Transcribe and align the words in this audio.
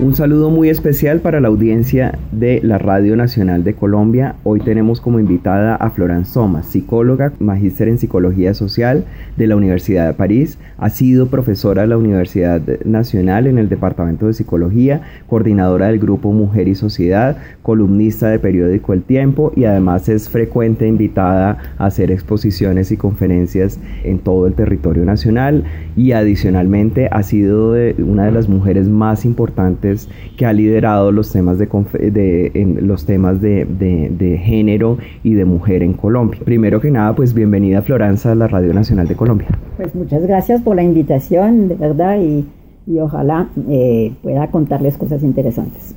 Un 0.00 0.14
saludo 0.14 0.50
muy 0.50 0.68
especial 0.68 1.18
para 1.18 1.40
la 1.40 1.48
audiencia 1.48 2.16
de 2.30 2.60
la 2.62 2.78
Radio 2.78 3.16
Nacional 3.16 3.64
de 3.64 3.74
Colombia. 3.74 4.36
Hoy 4.44 4.60
tenemos 4.60 5.00
como 5.00 5.18
invitada 5.18 5.74
a 5.74 5.90
Florence 5.90 6.34
Soma, 6.34 6.62
psicóloga, 6.62 7.32
magíster 7.40 7.88
en 7.88 7.98
psicología 7.98 8.54
social 8.54 9.06
de 9.36 9.48
la 9.48 9.56
Universidad 9.56 10.06
de 10.06 10.14
París. 10.14 10.56
Ha 10.78 10.90
sido 10.90 11.26
profesora 11.26 11.82
de 11.82 11.88
la 11.88 11.96
Universidad 11.96 12.62
Nacional 12.84 13.48
en 13.48 13.58
el 13.58 13.68
Departamento 13.68 14.28
de 14.28 14.34
Psicología, 14.34 15.02
coordinadora 15.26 15.88
del 15.88 15.98
grupo 15.98 16.30
Mujer 16.30 16.68
y 16.68 16.76
Sociedad, 16.76 17.36
columnista 17.62 18.28
de 18.28 18.38
periódico 18.38 18.92
El 18.92 19.02
Tiempo 19.02 19.52
y 19.56 19.64
además 19.64 20.08
es 20.08 20.28
frecuente 20.28 20.86
invitada 20.86 21.58
a 21.76 21.86
hacer 21.86 22.12
exposiciones 22.12 22.92
y 22.92 22.96
conferencias 22.96 23.80
en 24.04 24.20
todo 24.20 24.46
el 24.46 24.54
territorio 24.54 25.04
nacional 25.04 25.64
y 25.96 26.12
adicionalmente 26.12 27.08
ha 27.10 27.24
sido 27.24 27.72
una 27.98 28.26
de 28.26 28.32
las 28.32 28.48
mujeres 28.48 28.88
más 28.88 29.24
importantes 29.24 29.87
que 30.36 30.46
ha 30.46 30.52
liderado 30.52 31.12
los 31.12 31.32
temas 31.32 31.58
de, 31.58 32.50
en 32.54 32.86
los 32.86 33.04
temas 33.04 33.40
de, 33.40 33.64
de, 33.64 34.38
género 34.38 34.98
y 35.22 35.34
de 35.34 35.44
mujer 35.44 35.82
en 35.82 35.92
Colombia. 35.92 36.40
Primero 36.44 36.80
que 36.80 36.90
nada, 36.90 37.14
pues 37.14 37.34
bienvenida 37.34 37.82
Floranza 37.82 38.32
a 38.32 38.34
la 38.34 38.48
Radio 38.48 38.72
Nacional 38.74 39.08
de 39.08 39.16
Colombia. 39.16 39.48
Pues 39.76 39.94
muchas 39.94 40.22
gracias 40.22 40.62
por 40.62 40.76
la 40.76 40.82
invitación, 40.82 41.68
de 41.68 41.74
verdad, 41.74 42.18
y, 42.20 42.44
y 42.86 42.98
ojalá 42.98 43.48
eh, 43.68 44.12
pueda 44.22 44.48
contarles 44.48 44.96
cosas 44.96 45.22
interesantes. 45.22 45.94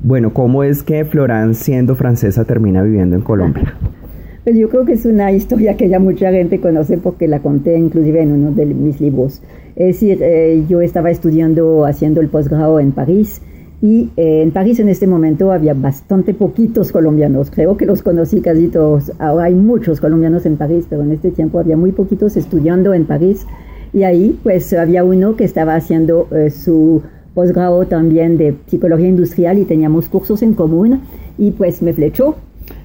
Bueno, 0.00 0.34
¿cómo 0.34 0.62
es 0.64 0.82
que 0.82 1.04
Florán, 1.04 1.54
siendo 1.54 1.94
francesa, 1.94 2.44
termina 2.44 2.82
viviendo 2.82 3.16
en 3.16 3.22
Colombia? 3.22 3.74
Pues 4.44 4.58
yo 4.58 4.68
creo 4.68 4.84
que 4.84 4.92
es 4.92 5.06
una 5.06 5.32
historia 5.32 5.76
que 5.76 5.88
ya 5.88 5.98
mucha 5.98 6.30
gente 6.30 6.60
conoce 6.60 6.98
porque 6.98 7.26
la 7.28 7.40
conté 7.40 7.78
inclusive 7.78 8.22
en 8.22 8.32
uno 8.32 8.50
de 8.52 8.66
mis 8.66 9.00
libros. 9.00 9.40
Es 9.74 9.86
decir, 9.86 10.18
eh, 10.20 10.64
yo 10.68 10.82
estaba 10.82 11.10
estudiando, 11.10 11.86
haciendo 11.86 12.20
el 12.20 12.28
posgrado 12.28 12.78
en 12.78 12.92
París 12.92 13.40
y 13.80 14.10
eh, 14.16 14.42
en 14.42 14.50
París 14.50 14.78
en 14.80 14.88
este 14.88 15.06
momento 15.06 15.50
había 15.50 15.74
bastante 15.74 16.34
poquitos 16.34 16.92
colombianos. 16.92 17.50
Creo 17.50 17.76
que 17.76 17.86
los 17.86 18.02
conocí 18.02 18.40
casi 18.40 18.68
todos. 18.68 19.12
Ahora 19.18 19.46
hay 19.46 19.54
muchos 19.54 20.00
colombianos 20.00 20.46
en 20.46 20.56
París, 20.56 20.86
pero 20.88 21.02
en 21.02 21.12
este 21.12 21.30
tiempo 21.30 21.58
había 21.58 21.76
muy 21.76 21.92
poquitos 21.92 22.36
estudiando 22.36 22.92
en 22.92 23.06
París. 23.06 23.46
Y 23.94 24.02
ahí 24.02 24.38
pues 24.42 24.72
había 24.74 25.04
uno 25.04 25.36
que 25.36 25.44
estaba 25.44 25.74
haciendo 25.74 26.28
eh, 26.32 26.50
su 26.50 27.02
posgrado 27.34 27.86
también 27.86 28.36
de 28.36 28.54
psicología 28.66 29.08
industrial 29.08 29.58
y 29.58 29.64
teníamos 29.64 30.08
cursos 30.08 30.42
en 30.42 30.54
común 30.54 31.00
y 31.36 31.50
pues 31.50 31.82
me 31.82 31.92
flechó 31.92 32.36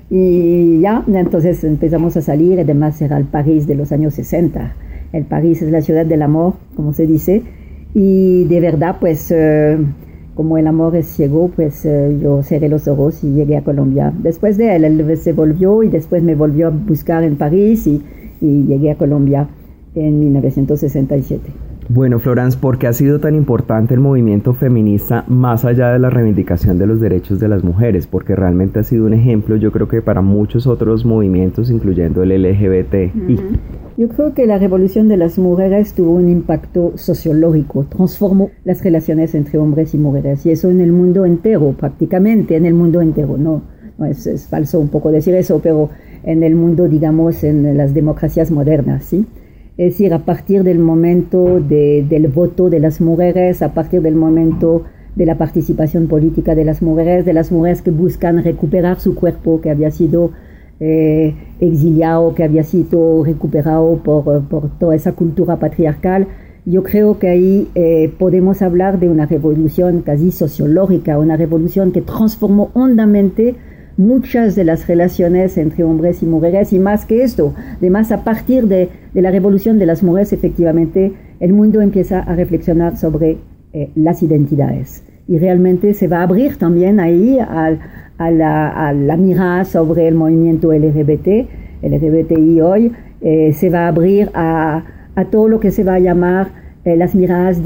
y 0.10 0.80
ya, 0.82 1.04
entonces 1.08 1.64
empezamos 1.64 2.18
a 2.18 2.22
salir, 2.22 2.60
además 2.60 3.02
era 3.02 3.18
el 3.18 3.26
París 3.26 3.68
de 3.68 3.76
los 3.76 3.92
años 3.92 4.16
60. 4.16 4.76
El 5.14 5.26
París 5.26 5.62
es 5.62 5.72
la 5.72 5.82
ciudad 5.82 6.06
del 6.06 6.22
amor, 6.24 6.54
como 6.76 6.94
se 6.94 7.06
dice, 7.06 7.44
y 7.94 8.46
de 8.46 8.60
verdad, 8.60 8.98
pues, 9.00 9.32
eh, 9.32 9.78
como 10.36 10.58
el 10.58 10.68
amor 10.68 10.96
es 10.96 11.08
ciego, 11.08 11.52
pues 11.56 11.86
eh, 11.86 12.18
yo 12.22 12.42
cerré 12.44 12.70
los 12.70 12.88
ojos 12.88 13.24
y 13.24 13.34
llegué 13.34 13.58
a 13.58 13.64
Colombia. 13.64 14.14
Después 14.18 14.58
de 14.58 14.76
él, 14.76 14.86
él 14.86 15.18
se 15.18 15.34
volvió 15.34 15.84
y 15.84 15.90
después 15.90 16.24
me 16.24 16.36
volvió 16.36 16.68
a 16.68 16.70
buscar 16.70 17.24
en 17.24 17.36
París 17.36 17.86
y, 17.88 18.02
y 18.42 18.64
llegué 18.66 18.92
a 18.92 18.96
Colombia 18.96 19.48
en 19.96 20.20
1967. 20.20 21.69
Bueno, 21.92 22.20
Florence, 22.20 22.56
¿por 22.56 22.78
qué 22.78 22.86
ha 22.86 22.94
sido 22.94 23.18
tan 23.18 23.34
importante 23.34 23.96
el 23.96 24.00
movimiento 24.00 24.54
feminista 24.54 25.24
más 25.28 25.66
allá 25.66 25.92
de 25.92 25.98
la 25.98 26.12
reivindicación 26.12 26.78
de 26.78 26.86
los 26.86 27.02
derechos 27.02 27.40
de 27.40 27.48
las 27.48 27.64
mujeres? 27.64 28.06
Porque 28.06 28.36
realmente 28.36 28.78
ha 28.78 28.84
sido 28.84 29.08
un 29.08 29.16
ejemplo, 29.16 29.56
yo 29.56 29.72
creo 29.72 29.88
que 29.88 30.04
para 30.04 30.22
muchos 30.22 30.68
otros 30.68 31.04
movimientos, 31.04 31.72
incluyendo 31.72 32.22
el 32.22 32.44
LGBT. 32.44 33.12
Yo 33.98 34.08
creo 34.08 34.36
que 34.36 34.46
la 34.46 34.60
revolución 34.60 35.08
de 35.08 35.18
las 35.18 35.40
mujeres 35.40 35.94
tuvo 35.94 36.12
un 36.12 36.30
impacto 36.30 36.94
sociológico, 36.96 37.86
transformó 37.86 38.52
las 38.66 38.84
relaciones 38.84 39.34
entre 39.34 39.58
hombres 39.58 39.96
y 39.96 39.98
mujeres, 39.98 40.46
y 40.46 40.52
eso 40.52 40.70
en 40.70 40.82
el 40.82 40.92
mundo 40.92 41.26
entero, 41.26 41.74
prácticamente 41.76 42.56
en 42.56 42.68
el 42.68 42.76
mundo 42.76 43.02
entero. 43.02 43.36
No, 43.36 43.64
no 43.98 44.06
es, 44.06 44.28
es 44.28 44.46
falso 44.46 44.80
un 44.80 44.90
poco 44.90 45.12
decir 45.12 45.34
eso, 45.34 45.60
pero 45.60 45.90
en 46.22 46.44
el 46.44 46.54
mundo, 46.54 46.88
digamos, 46.88 47.44
en 47.44 47.76
las 47.76 47.96
democracias 47.96 48.52
modernas, 48.52 49.06
¿sí? 49.06 49.26
Es 49.80 49.94
decir, 49.94 50.14
a 50.14 50.26
partir 50.26 50.64
del 50.64 50.78
momento 50.78 51.62
del 51.62 52.28
voto 52.28 52.70
de 52.70 52.82
las 52.82 53.00
mujeres, 53.00 53.62
a 53.62 53.74
partir 53.74 54.02
del 54.02 54.14
momento 54.14 54.84
de 55.16 55.26
la 55.26 55.38
participación 55.38 56.10
política 56.10 56.54
de 56.54 56.66
las 56.66 56.82
mujeres, 56.82 57.24
de 57.24 57.32
las 57.32 57.50
mujeres 57.50 57.82
que 57.82 57.90
buscan 57.90 58.44
recuperar 58.44 59.00
su 59.00 59.16
cuerpo 59.16 59.62
que 59.62 59.70
había 59.70 59.90
sido 59.90 60.32
eh, 60.82 61.34
exiliado, 61.62 62.36
que 62.36 62.44
había 62.44 62.66
sido 62.66 63.24
recuperado 63.24 64.02
por, 64.04 64.44
por, 64.50 64.70
toda 64.80 64.96
esa 64.96 65.14
cultura 65.14 65.56
patriarcal. 65.56 66.28
Yo 66.66 66.84
creo 66.84 67.18
que 67.18 67.30
ahí 67.30 67.70
eh, 67.74 68.12
podemos 68.20 68.62
hablar 68.62 69.00
de 69.00 69.08
una 69.08 69.28
revolución 69.28 70.02
casi 70.02 70.32
sociológica, 70.32 71.18
una 71.18 71.38
revolución 71.38 71.94
que 71.94 72.02
transformó 72.02 72.70
hondamente 72.74 73.56
muchas 74.00 74.56
de 74.56 74.64
las 74.64 74.88
relaciones 74.88 75.58
entre 75.58 75.84
hombres 75.84 76.24
y 76.24 76.26
mujeres 76.26 76.72
y 76.72 76.80
más 76.80 77.06
que 77.06 77.22
esto, 77.22 77.54
además 77.78 78.14
a 78.14 78.24
partir 78.24 78.66
de, 78.68 78.88
la 79.14 79.30
revolución 79.30 79.78
de 79.78 79.86
las 79.86 80.04
mujeres 80.04 80.32
efectivamente 80.32 81.12
el 81.42 81.52
mundo 81.52 81.82
empieza 81.82 82.22
a 82.22 82.34
reflexionar 82.34 82.98
sobre 82.98 83.40
eh, 83.74 83.90
las 83.96 84.24
identidades. 84.24 85.04
Y 85.28 85.38
realmente 85.38 85.94
se 85.94 86.08
va 86.08 86.20
a 86.20 86.24
abrir 86.24 86.56
también 86.56 87.02
ahí 87.02 87.40
a, 87.40 87.78
la, 88.30 89.18
mirada 89.18 89.66
sobre 89.66 90.08
el 90.08 90.16
movimiento 90.16 90.72
LGBT, 90.72 91.48
LGBTI 91.84 92.62
hoy, 92.62 92.94
eh, 93.20 93.52
se 93.54 93.70
va 93.70 93.80
a 93.80 93.88
abrir 93.90 94.32
a, 94.34 94.86
todo 95.30 95.50
lo 95.50 95.60
que 95.60 95.72
se 95.72 95.84
va 95.84 95.96
a 95.96 96.00
llamar 96.00 96.48
eh, 96.86 96.96
las, 96.96 97.16
miradas 97.16 97.62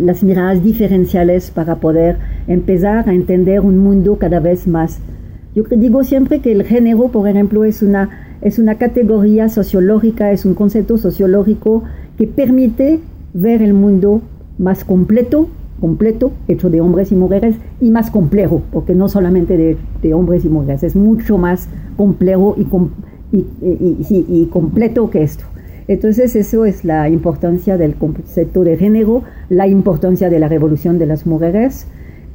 las 0.00 0.22
miradas 0.22 0.64
diferenciales 0.64 1.50
para 1.50 1.76
poder 1.76 2.16
empezar 2.48 3.06
a 3.06 3.12
entender 3.12 3.60
un 3.60 3.76
mundo 3.76 4.16
cada 4.16 4.40
vez 4.40 4.66
más 4.66 4.98
yo 5.54 5.64
digo 5.64 6.02
siempre 6.04 6.40
que 6.40 6.52
el 6.52 6.64
género, 6.64 7.08
por 7.08 7.28
ejemplo, 7.28 7.64
es 7.64 7.82
una, 7.82 8.36
es 8.40 8.58
una 8.58 8.76
categoría 8.76 9.48
sociológica, 9.48 10.32
es 10.32 10.44
un 10.44 10.54
concepto 10.54 10.96
sociológico 10.96 11.82
que 12.16 12.26
permite 12.26 13.00
ver 13.34 13.62
el 13.62 13.74
mundo 13.74 14.22
más 14.58 14.84
completo, 14.84 15.48
completo, 15.80 16.32
hecho 16.48 16.70
de 16.70 16.80
hombres 16.80 17.12
y 17.12 17.16
mujeres, 17.16 17.56
y 17.80 17.90
más 17.90 18.10
complejo, 18.10 18.62
porque 18.72 18.94
no 18.94 19.08
solamente 19.08 19.56
de, 19.56 19.76
de 20.00 20.14
hombres 20.14 20.44
y 20.44 20.48
mujeres, 20.48 20.82
es 20.84 20.96
mucho 20.96 21.38
más 21.38 21.68
complejo 21.96 22.56
y, 22.56 22.66
y, 23.32 24.26
y, 24.28 24.46
completo 24.46 25.10
que 25.10 25.22
esto. 25.22 25.44
Entonces 25.88 26.36
eso 26.36 26.64
es 26.64 26.84
la 26.84 27.08
importancia 27.08 27.76
del 27.76 27.94
concepto 27.96 28.62
de 28.64 28.76
género, 28.76 29.22
la 29.48 29.66
importancia 29.66 30.30
de 30.30 30.38
la 30.38 30.48
revolución 30.48 30.98
de 30.98 31.06
las 31.06 31.26
mujeres, 31.26 31.86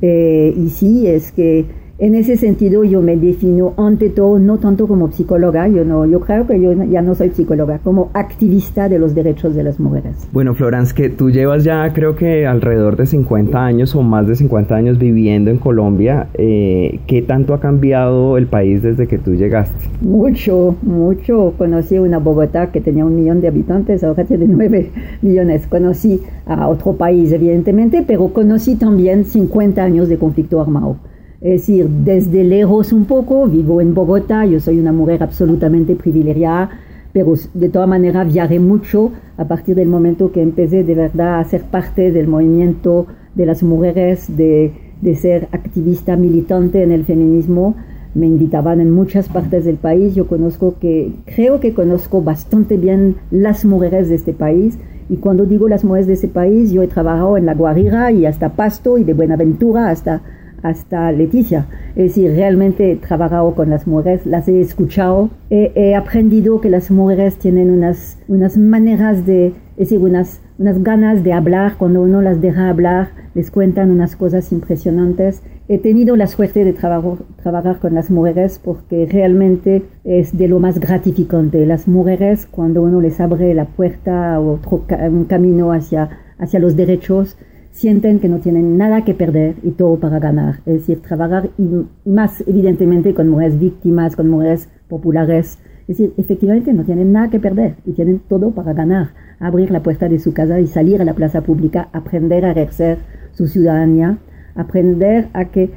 eh, 0.01 0.53
y 0.55 0.69
sí, 0.69 1.07
es 1.07 1.31
que 1.31 1.65
en 1.99 2.13
ese 2.13 2.37
sentido, 2.37 2.83
yo 2.83 3.01
me 3.01 3.17
defino 3.17 3.73
ante 3.75 4.09
todo, 4.09 4.37
no 4.37 4.59
tanto 4.59 4.87
como 4.87 5.11
psicóloga, 5.11 5.67
yo, 5.67 5.83
no, 5.83 6.05
yo 6.05 6.19
creo 6.19 6.45
que 6.45 6.61
yo 6.61 6.71
ya 6.73 7.01
no 7.01 7.15
soy 7.15 7.31
psicóloga, 7.31 7.79
como 7.79 8.11
activista 8.13 8.87
de 8.87 8.99
los 8.99 9.15
derechos 9.15 9.55
de 9.55 9.63
las 9.63 9.79
mujeres. 9.79 10.27
Bueno, 10.31 10.53
Florence, 10.53 10.93
que 10.93 11.09
tú 11.09 11.31
llevas 11.31 11.63
ya 11.63 11.91
creo 11.93 12.15
que 12.15 12.45
alrededor 12.45 12.97
de 12.97 13.07
50 13.07 13.65
años 13.65 13.95
o 13.95 14.03
más 14.03 14.27
de 14.27 14.35
50 14.35 14.75
años 14.75 14.99
viviendo 14.99 15.49
en 15.49 15.57
Colombia. 15.57 16.27
Eh, 16.35 16.99
¿Qué 17.07 17.23
tanto 17.23 17.55
ha 17.55 17.59
cambiado 17.59 18.37
el 18.37 18.45
país 18.45 18.83
desde 18.83 19.07
que 19.07 19.17
tú 19.17 19.33
llegaste? 19.33 19.89
Mucho, 20.01 20.75
mucho. 20.83 21.53
Conocí 21.57 21.97
una 21.97 22.19
Bogotá 22.19 22.71
que 22.71 22.79
tenía 22.79 23.05
un 23.05 23.15
millón 23.15 23.41
de 23.41 23.47
habitantes, 23.47 24.03
ahora 24.03 24.23
tiene 24.23 24.45
9 24.47 24.91
millones. 25.23 25.65
Conocí 25.65 26.21
a 26.45 26.67
otro 26.67 26.93
país, 26.93 27.31
evidentemente, 27.31 28.03
pero 28.05 28.27
conocí 28.27 28.75
también 28.75 29.25
50 29.25 29.83
años 29.83 30.09
de 30.09 30.17
conflicto 30.17 30.61
armado. 30.61 30.97
Es 31.39 31.61
decir, 31.61 31.87
desde 31.87 32.43
lejos 32.43 32.91
un 32.91 33.05
poco, 33.05 33.45
vivo 33.47 33.79
en 33.79 33.93
Bogotá, 33.93 34.45
yo 34.45 34.59
soy 34.59 34.79
una 34.79 34.91
mujer 34.91 35.21
absolutamente 35.21 35.95
privilegiada, 35.95 36.71
pero 37.13 37.35
de 37.53 37.69
todas 37.69 37.87
maneras 37.87 38.31
viajé 38.31 38.59
mucho 38.59 39.11
a 39.37 39.45
partir 39.45 39.75
del 39.75 39.87
momento 39.87 40.31
que 40.31 40.41
empecé 40.41 40.83
de 40.83 40.95
verdad 40.95 41.39
a 41.39 41.43
ser 41.43 41.61
parte 41.61 42.11
del 42.11 42.27
movimiento 42.27 43.05
de 43.35 43.45
las 43.45 43.61
mujeres, 43.61 44.35
de, 44.35 44.71
de 45.01 45.15
ser 45.15 45.47
activista 45.51 46.15
militante 46.15 46.81
en 46.81 46.91
el 46.91 47.05
feminismo. 47.05 47.75
Me 48.15 48.25
invitaban 48.25 48.81
en 48.81 48.91
muchas 48.91 49.29
partes 49.29 49.63
del 49.63 49.75
país. 49.75 50.15
Yo 50.15 50.25
conozco 50.25 50.75
que, 50.81 51.11
creo 51.35 51.59
que 51.59 51.75
conozco 51.75 52.23
bastante 52.23 52.77
bien 52.77 53.15
las 53.29 53.63
mujeres 53.63 54.09
de 54.09 54.15
este 54.15 54.33
país. 54.33 54.79
Y 55.07 55.17
cuando 55.17 55.45
digo 55.45 55.69
las 55.69 55.83
mujeres 55.83 56.07
de 56.07 56.13
este 56.13 56.27
país, 56.27 56.71
yo 56.71 56.81
he 56.81 56.87
trabajado 56.87 57.37
en 57.37 57.45
La 57.45 57.53
Guarira 57.53 58.11
y 58.11 58.25
hasta 58.25 58.49
Pasto 58.49 58.97
y 58.97 59.03
de 59.03 59.13
Buenaventura 59.13 59.89
hasta 59.89 60.23
hasta 60.63 61.11
Leticia. 61.11 61.67
Es 61.95 62.15
decir, 62.15 62.31
realmente 62.31 62.91
he 62.91 62.95
trabajado 62.95 63.55
con 63.55 63.69
las 63.69 63.87
mujeres, 63.87 64.25
las 64.25 64.47
he 64.47 64.61
escuchado, 64.61 65.29
he, 65.49 65.95
aprendido 65.95 66.61
que 66.61 66.69
las 66.69 66.91
mujeres 66.91 67.37
tienen 67.37 67.69
unas, 67.69 68.17
unas 68.27 68.57
maneras 68.57 69.25
de, 69.25 69.47
es 69.47 69.89
decir, 69.89 69.99
unas, 69.99 70.41
unas 70.57 70.83
ganas 70.83 71.23
de 71.23 71.33
hablar, 71.33 71.75
cuando 71.77 72.01
uno 72.01 72.21
las 72.21 72.41
deja 72.41 72.69
hablar, 72.69 73.09
les 73.33 73.51
cuentan 73.51 73.91
unas 73.91 74.15
cosas 74.15 74.51
impresionantes 74.51 75.41
he 75.69 75.79
tenido 75.79 76.15
la 76.15 76.27
suerte 76.27 76.63
de 76.63 76.73
trabajar 76.73 77.79
con 77.79 77.93
las 77.93 78.09
mujeres 78.09 78.59
porque 78.63 79.05
realmente 79.11 79.83
es 80.05 80.37
de 80.37 80.47
lo 80.47 80.59
más 80.59 80.79
gratificante. 80.79 81.65
Las 81.65 81.87
mujeres, 81.87 82.47
cuando 82.49 82.81
uno 82.83 83.01
les 83.01 83.19
abre 83.19 83.53
la 83.53 83.65
puerta 83.65 84.39
o 84.39 84.53
otro 84.53 84.85
un 85.09 85.25
camino 85.25 85.73
hacia, 85.73 86.09
hacia 86.37 86.59
los 86.59 86.77
derechos, 86.77 87.37
sienten 87.77 88.19
que 88.19 88.27
no 88.27 88.39
tienen 88.39 88.77
nada 88.77 89.05
que 89.05 89.13
perder 89.13 89.55
y 89.61 89.71
todo 89.71 89.99
para 89.99 90.19
ganar. 90.19 90.61
Es 90.65 90.73
decir, 90.79 91.01
trabajar 91.01 91.49
y 91.57 91.69
más 92.09 92.43
evidentemente 92.47 93.13
con 93.13 93.29
mujeres 93.29 93.59
víctimas, 93.59 94.15
con 94.15 94.29
mujeres 94.29 94.67
populares. 94.87 95.59
Es 95.87 95.97
decir, 95.97 96.13
efectivamente 96.17 96.73
no 96.73 96.83
tienen 96.83 97.11
nada 97.11 97.29
que 97.29 97.39
perder 97.39 97.75
y 97.85 97.93
tienen 97.93 98.19
todo 98.27 98.51
para 98.51 98.73
ganar. 98.73 99.09
Abrir 99.39 99.69
la 99.69 99.83
puerta 99.83 100.09
de 100.09 100.19
su 100.19 100.33
casa 100.33 100.59
y 100.59 100.67
salir 100.67 101.01
a 101.01 101.05
la 101.05 101.13
plaza 101.13 101.41
pública, 101.41 101.89
aprender 101.93 102.45
a 102.45 102.51
ejercer 102.51 102.97
su 103.31 103.47
ciudadanía 103.47 104.17
aprender 104.57 105.27
a 105.33 105.45
que 105.45 105.69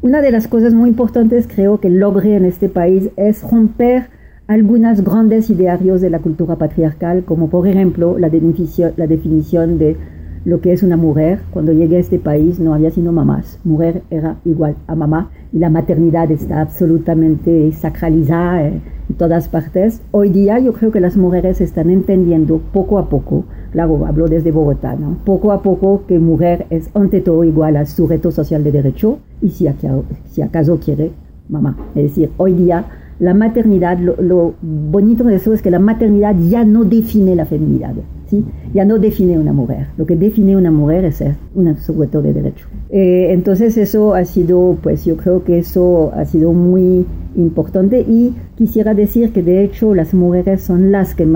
una 0.00 0.22
de 0.22 0.30
las 0.30 0.48
cosas 0.48 0.72
muy 0.72 0.90
importantes 0.90 1.48
creo 1.52 1.80
que 1.80 1.90
logré 1.90 2.36
en 2.36 2.44
este 2.44 2.68
país 2.68 3.10
es 3.16 3.42
romper 3.42 4.06
algunos 4.46 5.02
grandes 5.02 5.50
idearios 5.50 6.00
de 6.00 6.08
la 6.08 6.20
cultura 6.20 6.56
patriarcal, 6.56 7.24
como 7.24 7.50
por 7.50 7.66
ejemplo 7.66 8.16
la 8.18 8.28
la 8.28 9.06
definición 9.06 9.78
de 9.78 9.96
lo 10.44 10.60
que 10.60 10.72
es 10.72 10.82
una 10.82 10.96
mujer. 10.96 11.40
Cuando 11.50 11.72
llegué 11.72 11.96
a 11.96 12.00
este 12.00 12.18
país 12.18 12.58
no 12.58 12.74
había 12.74 12.90
sino 12.90 13.12
mamás. 13.12 13.58
Mujer 13.64 14.02
era 14.10 14.36
igual 14.44 14.76
a 14.86 14.94
mamá 14.94 15.30
y 15.52 15.58
la 15.58 15.70
maternidad 15.70 16.30
está 16.30 16.60
absolutamente 16.60 17.72
sacralizada 17.72 18.66
en 18.66 18.82
todas 19.16 19.48
partes. 19.48 20.02
Hoy 20.10 20.30
día 20.30 20.58
yo 20.58 20.72
creo 20.72 20.92
que 20.92 21.00
las 21.00 21.16
mujeres 21.16 21.60
están 21.60 21.90
entendiendo 21.90 22.60
poco 22.72 22.98
a 22.98 23.08
poco 23.08 23.44
claro, 23.72 24.06
hablo 24.06 24.28
desde 24.28 24.50
Bogotá, 24.50 24.96
¿no? 24.96 25.18
Poco 25.24 25.52
a 25.52 25.62
poco 25.62 26.04
que 26.06 26.18
mujer 26.18 26.66
es 26.70 26.90
ante 26.94 27.20
todo 27.20 27.44
igual 27.44 27.76
a 27.76 27.86
sujeto 27.86 28.30
social 28.30 28.64
de 28.64 28.72
derecho 28.72 29.18
y 29.40 29.50
si 29.50 29.66
acaso, 29.66 30.04
si 30.30 30.42
acaso 30.42 30.78
quiere, 30.78 31.12
mamá. 31.48 31.76
Es 31.94 32.04
decir, 32.04 32.30
hoy 32.36 32.54
día 32.54 32.86
la 33.18 33.34
maternidad, 33.34 33.98
lo, 33.98 34.54
bonito 34.62 35.24
de 35.24 35.36
eso 35.36 35.52
es 35.52 35.60
que 35.60 35.70
la 35.70 35.80
maternidad 35.80 36.36
ya 36.48 36.64
no 36.64 36.84
define 36.84 37.34
la 37.34 37.46
feminidad, 37.46 37.94
¿sí? 38.28 38.44
Ya 38.74 38.84
no 38.84 38.98
define 38.98 39.38
una 39.38 39.52
mujer. 39.52 39.88
Lo 39.96 40.06
que 40.06 40.16
define 40.16 40.56
una 40.56 40.70
mujer 40.70 41.04
es 41.04 41.16
ser 41.16 41.36
un 41.54 41.76
sujeto 41.76 42.22
de 42.22 42.32
derecho. 42.32 42.66
Eh, 42.90 43.28
entonces 43.30 43.76
eso 43.76 44.14
ha 44.14 44.24
sido, 44.24 44.78
pues 44.82 45.04
yo 45.04 45.16
creo 45.16 45.44
que 45.44 45.58
eso 45.58 46.12
ha 46.14 46.24
sido 46.24 46.52
muy 46.52 47.06
importante 47.36 48.00
y 48.00 48.34
quisiera 48.56 48.94
decir 48.94 49.32
que 49.32 49.42
de 49.42 49.64
hecho 49.64 49.94
las 49.94 50.14
mujeres 50.14 50.62
son 50.62 50.90
las 50.92 51.14
que, 51.14 51.26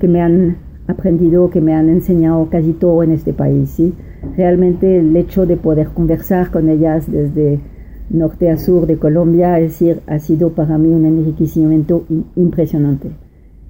que 0.00 0.08
me 0.08 0.20
han 0.20 0.56
aprendido, 0.86 1.50
que 1.50 1.60
me 1.60 1.74
han 1.74 1.88
enseñado 1.88 2.48
casi 2.50 2.72
todo 2.72 3.02
en 3.02 3.12
este 3.12 3.32
país. 3.32 3.70
¿sí? 3.70 3.94
Realmente 4.36 4.98
el 4.98 5.16
hecho 5.16 5.46
de 5.46 5.56
poder 5.56 5.88
conversar 5.88 6.50
con 6.50 6.68
ellas 6.68 7.10
desde 7.10 7.60
norte 8.10 8.50
a 8.50 8.58
sur 8.58 8.86
de 8.86 8.98
Colombia, 8.98 9.58
es 9.58 9.72
decir, 9.72 10.00
ha 10.06 10.18
sido 10.18 10.50
para 10.50 10.76
mí 10.78 10.92
un 10.92 11.06
enriquecimiento 11.06 12.04
impresionante. 12.36 13.10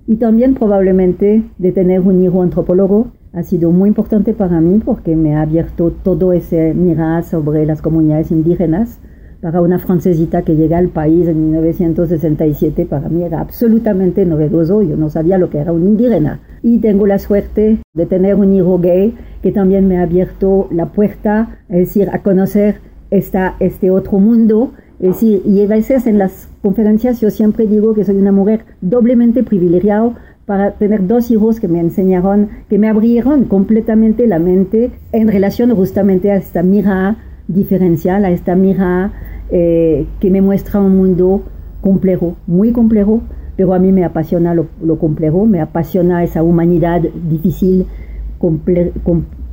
Y 0.07 0.17
también 0.17 0.55
probablemente 0.55 1.45
de 1.59 1.73
tener 1.73 2.01
un 2.01 2.23
hijo 2.23 2.43
antropólogo 2.43 3.13
ha 3.33 3.43
sido 3.43 3.71
muy 3.71 3.89
importante 3.89 4.35
para 4.35 4.61
mí 4.61 4.81
porque 4.85 5.17
me 5.17 5.35
ha 5.35 5.43
abierto 5.43 5.91
todo 5.91 6.33
ese 6.33 6.75
mirar 6.75 7.25
sobre 7.25 7.65
las 7.65 7.81
comunidades 7.81 8.31
indígenas 8.31 8.99
para 9.43 9.61
una 9.61 9.81
francesita 9.81 10.43
que 10.43 10.55
llega 10.55 10.79
al 10.79 10.89
país 10.89 11.27
en 11.27 11.51
1967, 11.51 12.87
para 12.87 13.09
mí 13.09 13.25
era 13.25 13.41
absolutamente 13.41 14.25
novedoso. 14.25 14.83
Yo 14.83 14.97
no 14.97 15.11
sabía 15.11 15.37
lo 15.37 15.51
que 15.51 15.59
era 15.59 15.73
un 15.73 15.83
indígena. 15.83 16.41
Y 16.63 16.79
tengo 16.79 17.09
la 17.09 17.19
suerte 17.19 17.81
de 17.93 18.07
tener 18.07 18.37
un 18.37 18.55
hijo 18.55 18.79
gay 18.79 19.17
que 19.43 19.51
también 19.51 19.89
me 19.89 19.99
ha 19.99 20.03
abierto 20.03 20.69
la 20.71 20.93
puerta, 20.93 21.59
es 21.69 21.89
decir, 21.89 22.09
a 22.13 22.23
conocer 22.23 22.77
esta, 23.11 23.57
este 23.59 23.91
otro 23.91 24.21
mundo. 24.21 24.75
Es 25.03 25.15
decir, 25.15 25.43
y 25.45 25.61
a 25.63 25.67
veces 25.67 26.07
en 26.07 26.17
las 26.17 26.49
conferencias 26.63 27.21
yo 27.21 27.31
siempre 27.31 27.67
digo 27.67 27.93
que 27.93 28.05
soy 28.05 28.17
una 28.17 28.31
mujer 28.31 28.65
doblemente 28.81 29.43
privilegiada 29.43 30.15
para 30.47 30.71
tener 30.75 31.09
dos 31.09 31.29
hijos 31.33 31.59
que 31.59 31.67
me 31.67 31.81
enseñaron, 31.81 32.51
que 32.71 32.79
me 32.79 32.89
abrieron 32.89 33.47
completamente 33.47 34.29
la 34.29 34.39
mente 34.39 34.93
en 35.11 35.27
relación 35.27 35.75
justamente 35.75 36.31
a 36.31 36.37
esta 36.37 36.63
mirada 36.63 37.17
diferencial, 37.49 38.25
a 38.25 38.31
esta 38.31 38.55
mirada 38.55 39.13
eh, 39.51 40.07
que 40.21 40.31
me 40.31 40.41
muestra 40.41 40.81
un 40.81 40.97
mundo 40.97 41.43
complejo, 41.81 42.37
muy 42.47 42.71
complejo, 42.71 43.23
pero 43.57 43.75
a 43.75 43.81
mí 43.81 43.91
me 43.91 44.05
apasiona 44.05 44.55
lo, 44.55 44.69
complejo, 44.99 45.47
me 45.47 45.61
apasiona 45.61 46.23
esa 46.23 46.45
humanidad 46.45 47.01
difícil, 47.01 47.87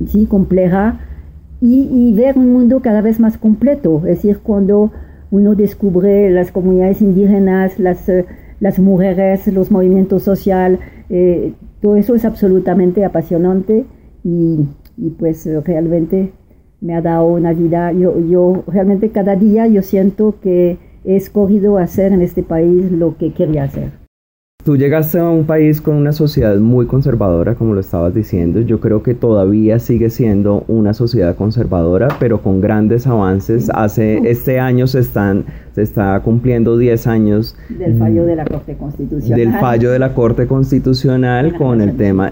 sí, 0.06 0.26
compleja, 0.26 1.00
y, 1.60 2.14
ver 2.14 2.38
un 2.38 2.52
mundo 2.52 2.80
cada 2.80 3.02
vez 3.02 3.20
más 3.20 3.36
completo. 3.36 3.98
Es 4.06 4.22
decir, 4.22 4.38
cuando 4.38 4.92
uno 5.30 5.54
descubre 5.54 6.30
las 6.30 6.50
comunidades 6.52 7.00
indígenas, 7.02 7.78
las, 7.78 8.08
eh, 8.08 8.26
las 8.60 8.78
mujeres, 8.78 9.46
los 9.48 9.70
movimientos 9.70 10.22
sociales, 10.22 10.80
eh, 11.08 11.52
todo 11.80 11.96
eso 11.96 12.14
es 12.14 12.24
absolutamente 12.24 13.04
apasionante 13.04 13.84
y, 14.24 14.60
y 14.96 15.10
pues 15.10 15.48
realmente 15.64 16.32
me 16.80 16.94
ha 16.94 17.00
dado 17.00 17.26
una 17.26 17.52
vida, 17.52 17.92
yo, 17.92 18.18
yo 18.18 18.64
realmente 18.66 19.10
cada 19.10 19.36
día 19.36 19.66
yo 19.66 19.82
siento 19.82 20.36
que 20.42 20.78
he 21.04 21.16
escogido 21.16 21.78
hacer 21.78 22.12
en 22.12 22.22
este 22.22 22.42
país 22.42 22.90
lo 22.90 23.16
que 23.16 23.32
quería 23.32 23.64
hacer. 23.64 23.99
Tú 24.64 24.76
llegaste 24.76 25.18
a 25.18 25.24
un 25.24 25.46
país 25.46 25.80
con 25.80 25.96
una 25.96 26.12
sociedad 26.12 26.56
muy 26.58 26.86
conservadora, 26.86 27.54
como 27.54 27.72
lo 27.72 27.80
estabas 27.80 28.14
diciendo. 28.14 28.60
Yo 28.60 28.78
creo 28.78 29.02
que 29.02 29.14
todavía 29.14 29.78
sigue 29.78 30.10
siendo 30.10 30.64
una 30.68 30.92
sociedad 30.92 31.34
conservadora, 31.34 32.08
pero 32.20 32.42
con 32.42 32.60
grandes 32.60 33.06
avances. 33.06 33.70
Hace 33.72 34.18
este 34.30 34.60
año 34.60 34.86
se 34.86 34.98
están 34.98 35.46
se 35.74 35.82
está 35.82 36.20
cumpliendo 36.20 36.76
10 36.76 37.06
años 37.06 37.56
del 37.68 37.98
fallo 37.98 38.24
de 38.24 38.36
la 38.36 38.44
Corte 38.44 38.76
Constitucional. 38.76 39.38
Del 39.38 39.52
fallo 39.60 39.90
de 39.90 39.98
la 39.98 40.14
Corte 40.14 40.46
Constitucional 40.46 41.56
con 41.56 41.80
el 41.80 41.96
tema 41.96 42.30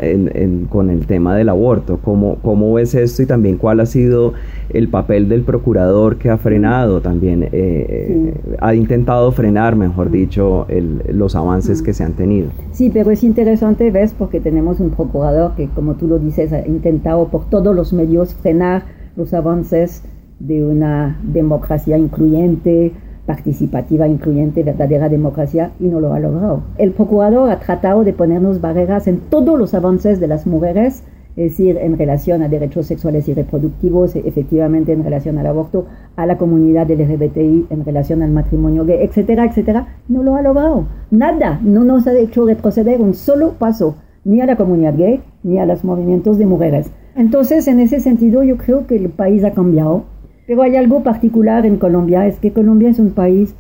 con 0.69 0.91
el 0.91 1.07
tema 1.07 1.37
del 1.37 1.49
aborto. 1.49 1.99
¿Cómo, 2.03 2.37
¿Cómo 2.43 2.73
ves 2.75 2.95
esto 2.95 3.23
y 3.23 3.27
también 3.27 3.57
cuál 3.57 3.81
ha 3.81 3.87
sido 3.87 4.35
el 4.71 4.89
papel 4.89 5.29
del 5.29 5.43
procurador 5.43 6.17
que 6.17 6.31
ha 6.31 6.37
frenado 6.37 7.01
también, 7.01 7.45
eh, 7.45 7.49
eh, 7.53 8.35
ha 8.61 8.75
intentado 8.75 9.31
frenar, 9.33 9.77
mejor 9.77 10.11
dicho, 10.11 10.67
los 11.11 11.35
avances 11.35 11.83
que 11.83 11.93
se 11.93 12.05
han 12.05 12.13
tenido. 12.13 12.51
Sí, 12.73 12.91
pero 12.93 13.11
es 13.11 13.25
interesante, 13.25 13.91
ves, 13.91 14.15
porque 14.17 14.41
tenemos 14.41 14.81
un 14.81 14.91
procurador 14.91 15.55
que, 15.55 15.69
como 15.69 15.95
tú 15.95 16.07
lo 16.07 16.19
dices, 16.19 16.53
ha 16.53 16.67
intentado 16.67 17.29
por 17.29 17.49
todos 17.49 17.75
los 17.75 17.93
medios 17.93 18.35
frenar 18.35 18.83
los 19.17 19.33
avances 19.33 20.03
de 20.39 20.65
una 20.65 21.19
democracia 21.23 21.99
incluyente, 21.99 22.93
participativa, 23.29 24.09
incluyente, 24.09 24.63
verdadera 24.63 25.11
democracia 25.11 25.71
y 25.79 25.89
no 25.89 26.01
lo 26.01 26.15
ha 26.15 26.19
logrado. 26.19 26.63
El 26.79 26.93
procurador 26.93 27.51
ha 27.51 27.61
tratado 27.61 28.03
de 28.03 28.15
ponernos 28.15 28.63
barreras 28.63 29.07
en 29.07 29.21
todos 29.21 29.59
los 29.59 29.75
avances 29.75 30.19
de 30.19 30.29
las 30.29 30.47
mujeres 30.47 31.05
es 31.39 31.53
decir, 31.53 31.79
en 31.81 31.97
relación 31.97 32.43
a 32.43 32.49
derechos 32.49 32.87
sexuales 32.87 33.29
y 33.29 33.35
reproductivos, 33.35 34.17
efectivamente 34.17 34.93
en 34.93 35.05
relación 35.05 35.39
al 35.39 35.47
aborto, 35.47 35.87
a 36.17 36.27
la 36.27 36.37
comunidad 36.37 36.91
LGBTI, 36.91 37.67
en 37.71 37.85
relación 37.85 38.23
al 38.23 38.33
matrimonio 38.33 38.85
gay, 38.85 38.99
etcétera, 39.03 39.45
etcétera, 39.45 39.87
no 40.09 40.25
lo 40.25 40.35
ha 40.35 40.43
logrado. 40.43 40.87
Nada, 41.13 41.61
no 41.63 41.85
nos 41.85 42.09
ha 42.09 42.19
hecho 42.19 42.45
retroceder 42.45 43.01
un 43.01 43.15
solo 43.15 43.53
paso, 43.53 43.95
ni 44.25 44.41
a 44.41 44.47
la 44.47 44.57
comunidad 44.57 44.97
gay, 44.97 45.21
ni 45.45 45.61
a 45.61 45.67
los 45.67 45.85
movimientos 45.85 46.39
de 46.39 46.47
mujeres. 46.47 46.91
Entonces, 47.15 47.69
en 47.69 47.79
ese 47.79 48.01
sentido, 48.01 48.43
yo 48.43 48.57
creo 48.57 48.89
que 48.89 48.97
el 48.97 49.09
país 49.09 49.45
ha 49.45 49.53
cambiado, 49.53 50.07
pero 50.49 50.63
hay 50.63 50.77
algo 50.77 51.03
particular 51.03 51.67
en 51.67 51.77
Colombia, 51.77 52.27
es 52.27 52.39
que 52.39 52.55
Colombia 52.55 52.89
es 52.89 52.99
un 52.99 53.11
país 53.11 53.55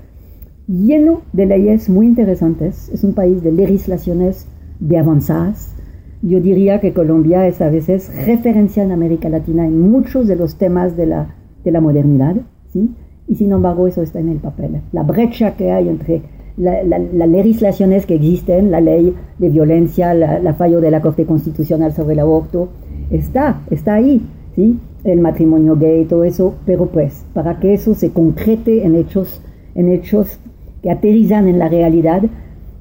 lleno 0.66 1.20
de 1.34 1.44
leyes 1.44 1.90
muy 1.90 2.06
interesantes, 2.06 2.88
es 2.88 3.04
un 3.04 3.12
país 3.12 3.42
de 3.42 3.52
legislaciones 3.52 4.46
de 4.80 4.96
avanzadas, 4.96 5.74
yo 6.22 6.40
diría 6.40 6.80
que 6.80 6.94
Colombia 6.94 7.46
es 7.46 7.60
a 7.60 7.68
veces 7.68 8.10
referencia 8.26 8.82
en 8.82 8.92
América 8.92 9.28
Latina 9.28 9.66
en 9.66 9.90
muchos 9.90 10.26
de 10.26 10.36
los 10.36 10.56
temas 10.56 10.96
de 10.96 11.04
la, 11.04 11.34
de 11.62 11.72
la 11.72 11.82
modernidad, 11.82 12.36
¿sí? 12.72 12.94
Y 13.28 13.34
sin 13.34 13.52
embargo 13.52 13.86
eso 13.86 14.00
está 14.00 14.20
en 14.20 14.30
el 14.30 14.38
papel. 14.38 14.80
La 14.92 15.02
brecha 15.02 15.56
que 15.56 15.70
hay 15.70 15.90
entre 15.90 16.22
las 16.56 17.28
legislaciones 17.28 18.06
que 18.06 18.14
existen, 18.14 18.70
la 18.70 18.80
ley 18.80 19.14
de 19.38 19.48
violencia, 19.50 20.14
la, 20.14 20.54
fallo 20.54 20.80
de 20.80 20.90
la 20.90 21.02
Corte 21.02 21.26
Constitucional 21.26 21.92
sobre 21.92 22.14
el 22.14 22.20
aborto, 22.20 22.70
está, 23.10 23.60
está 23.70 23.94
ahí, 23.94 24.22
¿sí? 24.56 24.78
El 25.04 25.20
matrimonio 25.20 25.76
gay, 25.76 26.04
todo 26.04 26.24
eso, 26.24 26.54
pero 26.66 26.86
pues 26.86 27.24
para 27.32 27.60
que 27.60 27.74
eso 27.74 27.94
se 27.94 28.10
concrete 28.10 28.84
en 28.84 28.94
hechos, 28.94 29.40
en 29.74 29.88
hechos 29.90 30.38
que 30.82 30.90
aterrizan 30.90 31.48
en 31.48 31.58
la 31.58 31.68
realidad, 31.68 32.22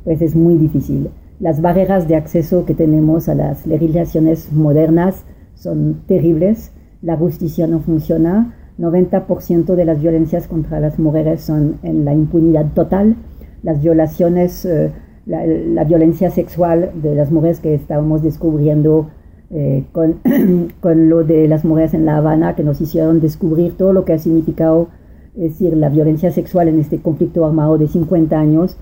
pues 0.03 0.21
es 0.21 0.35
muy 0.35 0.55
difícil. 0.55 1.09
Las 1.39 1.61
barreras 1.61 2.07
de 2.07 2.15
acceso 2.15 2.65
que 2.65 2.73
tenemos 2.73 3.29
a 3.29 3.35
las 3.35 3.67
legislaciones 3.67 4.51
modernas 4.51 5.23
son 5.55 6.01
terribles, 6.07 6.71
la 7.01 7.15
justicia 7.15 7.67
no 7.67 7.79
funciona, 7.79 8.55
90% 8.79 9.75
de 9.75 9.85
las 9.85 10.01
violencias 10.01 10.47
contra 10.47 10.79
las 10.79 10.99
mujeres 10.99 11.41
son 11.41 11.77
en 11.83 12.05
la 12.05 12.13
impunidad 12.13 12.73
total, 12.73 13.15
las 13.63 13.81
violaciones, 13.81 14.65
eh, 14.65 14.91
la, 15.25 15.83
violencia 15.83 16.29
sexual 16.31 16.91
de 17.01 17.15
las 17.15 17.31
mujeres 17.31 17.59
que 17.59 17.73
estábamos 17.73 18.21
descubriendo 18.21 19.09
eh, 19.51 19.85
con, 19.91 20.19
con, 20.79 21.09
lo 21.09 21.23
de 21.23 21.47
las 21.47 21.65
mujeres 21.65 21.93
en 21.93 22.05
La 22.05 22.17
Habana, 22.17 22.55
que 22.55 22.63
nos 22.63 22.81
hicieron 22.81 23.19
descubrir 23.21 23.77
todo 23.77 23.93
lo 23.93 24.05
que 24.05 24.13
ha 24.13 24.19
significado 24.19 24.89
es 25.37 25.51
decir, 25.51 25.77
la 25.77 25.89
violencia 25.89 26.31
sexual 26.31 26.67
en 26.67 26.79
este 26.79 26.99
conflicto 26.99 27.45
armado 27.45 27.77
de 27.77 27.87
50 27.87 28.39
años, 28.39 28.75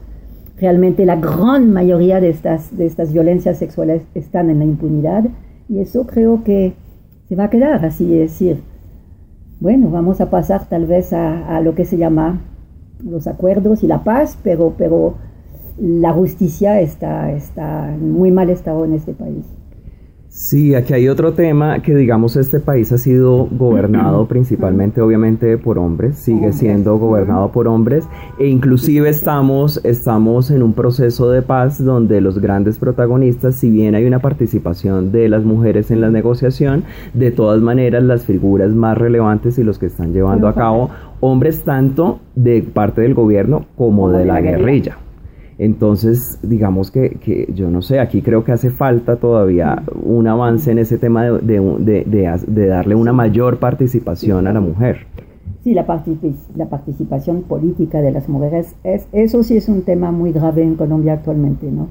realmente 0.57 1.05
la 1.05 1.17
gran 1.17 1.73
mayoría 1.73 2.21
de 2.21 2.29
estas, 2.29 2.75
de 2.77 2.85
estas 2.85 3.11
violencias 3.11 3.57
sexuales 3.57 4.03
están 4.15 4.49
en 4.49 4.59
la 4.59 4.65
impunidad 4.65 5.25
y 5.67 5.79
eso 5.79 6.07
creo 6.07 6.45
que 6.45 6.73
se 7.27 7.35
va 7.35 7.45
a 7.45 7.49
quedar 7.49 7.83
así, 7.83 8.05
es 8.13 8.31
decir, 8.31 8.61
bueno, 9.59 9.89
vamos 9.89 10.21
a 10.21 10.29
pasar 10.29 10.69
tal 10.69 10.85
vez 10.85 11.11
a, 11.11 11.59
lo 11.59 11.75
que 11.75 11.83
se 11.83 11.97
llama 11.97 12.41
los 13.03 13.27
acuerdos 13.27 13.83
y 13.83 13.87
la 13.87 14.05
paz, 14.05 14.37
pero, 14.41 14.75
pero 14.77 15.15
la 15.77 16.13
justicia 16.13 16.79
está, 16.79 17.33
está 17.33 17.93
en 17.93 18.13
muy 18.13 18.31
mal 18.31 18.49
estado 18.49 18.85
en 18.85 18.93
este 18.93 19.13
país. 19.13 19.45
Sí, 20.37 20.75
aquí 20.75 20.93
hay 20.93 21.07
otro 21.07 21.31
tema 21.31 21.81
que 21.81 21.95
digamos 21.95 22.35
este 22.35 22.59
país 22.59 22.91
ha 22.91 22.97
sido 22.97 23.47
gobernado 23.49 24.27
principalmente 24.27 24.99
obviamente 24.99 25.57
por 25.57 25.79
hombres, 25.79 26.17
sigue 26.17 26.51
siendo 26.51 26.97
gobernado 26.97 27.53
por 27.53 27.69
hombres 27.69 28.03
e 28.37 28.47
inclusive 28.47 29.07
estamos, 29.07 29.79
estamos 29.85 30.51
en 30.51 30.61
un 30.61 30.73
proceso 30.73 31.31
de 31.31 31.41
paz 31.41 31.81
donde 31.81 32.19
los 32.19 32.39
grandes 32.39 32.79
protagonistas, 32.79 33.55
si 33.55 33.69
bien 33.69 33.95
hay 33.95 34.03
una 34.03 34.19
participación 34.19 35.13
de 35.13 35.29
las 35.29 35.45
mujeres 35.45 35.89
en 35.89 36.01
la 36.01 36.09
negociación, 36.09 36.83
de 37.13 37.31
todas 37.31 37.61
maneras 37.61 38.03
las 38.03 38.25
figuras 38.25 38.71
más 38.71 38.97
relevantes 38.97 39.57
y 39.57 39.63
los 39.63 39.79
que 39.79 39.85
están 39.85 40.11
llevando 40.11 40.49
a 40.49 40.53
cabo 40.53 40.89
hombres. 41.21 41.63
tanto 41.63 42.19
de 42.35 42.61
parte 42.61 42.99
del 42.99 43.13
gobierno 43.13 43.67
como 43.77 44.11
de 44.11 44.25
la 44.25 44.41
guerrilla. 44.41 44.97
Entonces, 45.57 46.37
digamos 46.43 46.91
que, 46.91 47.47
yo 47.53 47.69
no 47.69 47.81
sé, 47.81 47.99
aquí 47.99 48.21
creo 48.21 48.43
que 48.43 48.51
hace 48.51 48.71
falta 48.71 49.15
todavía 49.15 49.83
un 50.03 50.27
avance 50.27 50.71
en 50.71 50.79
ese 50.79 50.97
tema 50.97 51.25
de, 51.25 52.45
darle 52.67 52.95
una 52.95 53.13
mayor 53.13 53.57
participación 53.57 54.47
a 54.47 54.53
la 54.53 54.59
mujer. 54.59 55.07
Sí, 55.63 55.73
la, 55.73 55.85
la 56.55 56.65
participación 56.69 57.43
política 57.43 58.01
de 58.01 58.11
las 58.11 58.27
mujeres, 58.27 58.75
es, 58.83 59.07
eso 59.13 59.43
sí 59.43 59.55
es 59.55 59.69
un 59.69 59.83
tema 59.83 60.11
muy 60.11 60.31
grave 60.31 60.61
en 60.61 60.75
Colombia 60.75 61.13
actualmente, 61.13 61.71
¿no? 61.71 61.87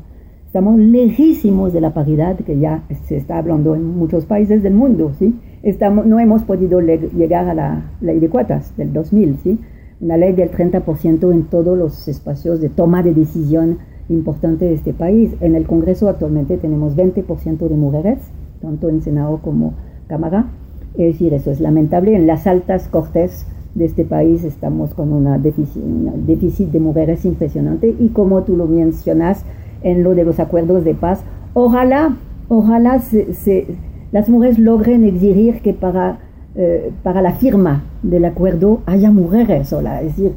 Estamos 0.47 0.78
lejísimos 0.78 1.73
de 1.73 1.80
la 1.80 1.92
paridad 1.92 2.37
que 2.37 2.56
ya 2.61 2.85
se 3.09 3.16
está 3.16 3.38
hablando 3.38 3.75
en 3.75 3.85
muchos 3.85 4.26
países 4.26 4.62
del 4.62 4.75
mundo, 4.75 5.11
¿sí? 5.18 5.35
Estamos, 5.64 6.06
no 6.06 6.21
hemos 6.21 6.44
podido 6.44 6.80
llegar 6.80 7.49
a 7.49 7.54
la 7.54 7.90
ley 8.00 8.21
de 8.21 8.28
cuotas 8.28 8.76
del 8.76 8.92
2000, 8.92 9.38
¿sí? 9.42 9.59
Una 10.04 10.18
ley 10.18 10.34
del 10.34 10.50
30% 10.50 11.32
en 11.32 11.44
todos 11.44 11.78
los 11.78 12.06
espacios 12.08 12.61
de 12.61 12.68
toma 12.68 13.02
de 13.02 13.14
decisión 13.14 13.78
importante 14.11 14.66
de 14.66 14.75
este 14.75 14.92
país. 14.92 15.30
En 15.40 15.54
el 15.54 15.66
Congreso 15.66 16.11
actualmente 16.11 16.58
tenemos 16.58 16.94
20% 16.94 17.68
de 17.68 17.75
mujeres, 17.75 18.18
tanto 18.61 18.90
en 18.90 19.00
Senado 19.00 19.38
como 19.38 19.73
Cámara. 20.06 20.50
Es 20.99 21.14
decir, 21.14 21.32
eso 21.32 21.50
es 21.50 21.58
lamentable. 21.58 22.14
En 22.14 22.26
las 22.26 22.46
altas 22.46 22.87
cortes 22.88 23.46
de 23.75 23.87
este 23.87 24.04
país 24.04 24.44
estamos 24.44 24.92
con 24.92 25.11
una 25.11 25.38
déficit, 25.38 25.82
déficit 25.82 26.68
de 26.68 26.80
mujeres 26.80 27.25
impresionante 27.25 27.94
y 27.99 28.11
como 28.11 28.42
tú 28.42 28.58
lo 28.58 28.66
mencionas 28.66 29.42
en 29.82 30.02
lo 30.02 30.14
de 30.14 30.25
los 30.25 30.38
acuerdos 30.38 30.84
de 30.84 30.94
paz, 30.94 31.25
ojalá, 31.54 32.16
ojalá 32.49 32.99
se, 33.00 33.66
las 34.12 34.28
mujeres 34.28 34.58
logren 34.58 35.02
exigir 35.04 35.62
que 35.62 35.73
para 35.73 36.18
eh, 36.56 36.92
para 37.02 37.20
la 37.20 37.32
firma 37.32 37.84
del 38.02 38.25
acuerdo 38.25 38.80
haya 38.87 39.11
mujeres 39.11 39.68
sola. 39.68 40.02
Es 40.02 40.16
decir, 40.16 40.32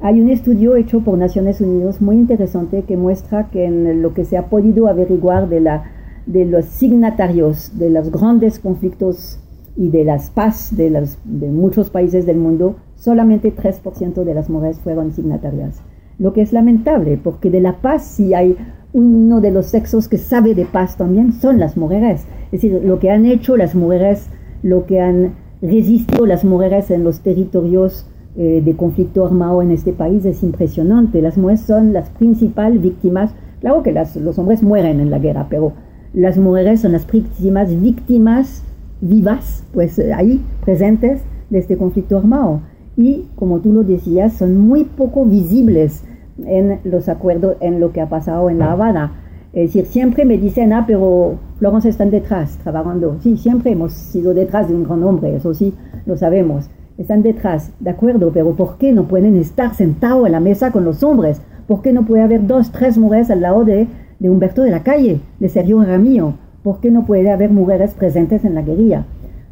hay 0.00 0.20
un 0.20 0.30
estudio 0.30 0.76
hecho 0.76 1.00
por 1.00 1.18
Naciones 1.18 1.60
Unidas 1.60 2.00
muy 2.00 2.16
interesante 2.16 2.84
que 2.84 2.96
muestra 2.96 3.50
que 3.50 3.64
en 3.64 4.00
lo 4.00 4.14
que 4.14 4.24
se 4.24 4.36
ha 4.36 4.46
podido 4.46 4.86
averiguar 4.86 5.48
de, 5.48 5.60
la, 5.60 5.84
de 6.24 6.44
los 6.44 6.64
signatarios 6.66 7.78
de 7.78 7.90
los 7.90 8.10
grandes 8.10 8.58
conflictos 8.60 9.40
y 9.76 9.88
de 9.90 10.04
las 10.04 10.30
paz 10.30 10.76
de, 10.76 10.90
de 11.24 11.48
muchos 11.48 11.90
países 11.90 12.26
del 12.26 12.38
mundo, 12.38 12.76
solamente 12.96 13.54
3% 13.54 14.24
de 14.24 14.34
las 14.34 14.48
mujeres 14.48 14.78
fueron 14.78 15.12
signatarias. 15.12 15.82
Lo 16.18 16.32
que 16.32 16.42
es 16.42 16.52
lamentable, 16.52 17.18
porque 17.22 17.50
de 17.50 17.60
la 17.60 17.80
paz, 17.80 18.04
si 18.04 18.34
hay 18.34 18.56
uno 18.92 19.40
de 19.40 19.50
los 19.50 19.66
sexos 19.66 20.08
que 20.08 20.18
sabe 20.18 20.54
de 20.54 20.64
paz 20.64 20.96
también, 20.96 21.32
son 21.32 21.60
las 21.60 21.76
mujeres. 21.76 22.24
Es 22.46 22.62
decir, 22.62 22.80
lo 22.84 22.98
que 22.98 23.10
han 23.10 23.26
hecho 23.26 23.56
las 23.56 23.74
mujeres, 23.74 24.28
lo 24.62 24.86
que 24.86 25.00
han 25.00 25.34
resistió 25.60 26.26
las 26.26 26.44
mujeres 26.44 26.90
en 26.90 27.04
los 27.04 27.20
territorios 27.20 28.06
eh, 28.36 28.62
de 28.64 28.76
conflicto 28.76 29.26
armado 29.26 29.62
en 29.62 29.72
este 29.72 29.92
país 29.92 30.24
es 30.24 30.42
impresionante. 30.42 31.20
Las 31.20 31.36
mujeres 31.36 31.62
son 31.62 31.92
las 31.92 32.08
principales 32.10 32.80
víctimas. 32.80 33.32
Claro 33.60 33.82
que 33.82 33.92
los 33.92 34.38
hombres 34.38 34.62
mueren 34.62 35.00
en 35.00 35.10
la 35.10 35.18
guerra, 35.18 35.48
pero 35.50 35.72
las 36.14 36.38
mujeres 36.38 36.82
son 36.82 36.92
las 36.92 37.04
principales 37.04 37.80
víctimas 37.80 38.62
vivas, 39.00 39.64
pues 39.72 39.98
eh, 39.98 40.12
ahí 40.12 40.40
presentes 40.64 41.22
de 41.50 41.58
este 41.58 41.76
conflicto 41.76 42.16
armado. 42.16 42.60
Y 42.96 43.26
como 43.36 43.58
tú 43.60 43.72
lo 43.72 43.82
decías, 43.82 44.34
son 44.34 44.58
muy 44.58 44.84
poco 44.84 45.24
visibles 45.24 46.04
en 46.46 46.78
los 46.84 47.08
acuerdos, 47.08 47.56
en 47.60 47.80
lo 47.80 47.92
que 47.92 48.00
ha 48.00 48.08
pasado 48.08 48.50
en 48.50 48.58
La 48.58 48.72
Habana. 48.72 49.12
Es 49.52 49.72
decir, 49.72 49.86
siempre 49.86 50.24
me 50.24 50.36
dicen, 50.36 50.72
ah, 50.72 50.84
pero 50.86 51.36
Florence 51.58 51.88
están 51.88 52.10
detrás, 52.10 52.58
trabajando. 52.62 53.16
Sí, 53.20 53.36
siempre 53.36 53.72
hemos 53.72 53.92
sido 53.92 54.34
detrás 54.34 54.68
de 54.68 54.74
un 54.74 54.84
gran 54.84 55.02
hombre, 55.02 55.34
eso 55.34 55.54
sí, 55.54 55.74
lo 56.04 56.16
sabemos. 56.16 56.68
Están 56.98 57.22
detrás, 57.22 57.72
de 57.80 57.90
acuerdo, 57.90 58.30
pero 58.32 58.54
¿por 58.54 58.76
qué 58.76 58.92
no 58.92 59.04
pueden 59.08 59.36
estar 59.36 59.74
sentados 59.74 60.26
en 60.26 60.32
la 60.32 60.40
mesa 60.40 60.70
con 60.70 60.84
los 60.84 61.02
hombres? 61.02 61.40
¿Por 61.66 61.80
qué 61.80 61.92
no 61.92 62.04
puede 62.04 62.22
haber 62.22 62.46
dos, 62.46 62.72
tres 62.72 62.98
mujeres 62.98 63.30
al 63.30 63.40
lado 63.40 63.64
de, 63.64 63.86
de 64.18 64.30
Humberto 64.30 64.62
de 64.62 64.70
la 64.70 64.82
Calle, 64.82 65.20
de 65.38 65.48
Sergio 65.48 65.82
Ramillo? 65.82 66.34
¿Por 66.62 66.80
qué 66.80 66.90
no 66.90 67.06
puede 67.06 67.30
haber 67.30 67.50
mujeres 67.50 67.94
presentes 67.94 68.44
en 68.44 68.54
la 68.54 68.62
guerrilla? 68.62 69.06